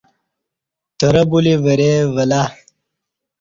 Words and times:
ترہ 0.97 1.23
بلی 1.31 1.55
ورے 1.63 1.93
ولہ 2.15 2.43